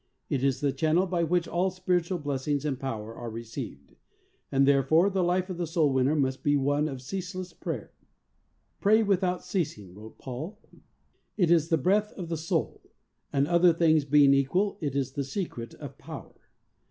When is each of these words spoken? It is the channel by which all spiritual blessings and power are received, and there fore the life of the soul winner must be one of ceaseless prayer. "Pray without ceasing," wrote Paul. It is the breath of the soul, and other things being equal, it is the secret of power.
It 0.29 0.43
is 0.43 0.61
the 0.61 0.73
channel 0.73 1.05
by 1.05 1.21
which 1.23 1.47
all 1.47 1.69
spiritual 1.69 2.17
blessings 2.17 2.65
and 2.65 2.79
power 2.79 3.13
are 3.13 3.29
received, 3.29 3.93
and 4.51 4.67
there 4.67 4.81
fore 4.81 5.11
the 5.11 5.23
life 5.23 5.47
of 5.47 5.57
the 5.59 5.67
soul 5.67 5.93
winner 5.93 6.15
must 6.15 6.41
be 6.41 6.55
one 6.57 6.87
of 6.87 7.03
ceaseless 7.03 7.53
prayer. 7.53 7.91
"Pray 8.79 9.03
without 9.03 9.45
ceasing," 9.45 9.93
wrote 9.93 10.17
Paul. 10.17 10.59
It 11.37 11.51
is 11.51 11.69
the 11.69 11.77
breath 11.77 12.13
of 12.13 12.29
the 12.29 12.35
soul, 12.37 12.81
and 13.31 13.47
other 13.47 13.73
things 13.73 14.03
being 14.05 14.33
equal, 14.33 14.79
it 14.81 14.95
is 14.95 15.11
the 15.11 15.23
secret 15.23 15.75
of 15.75 15.99
power. 15.99 16.49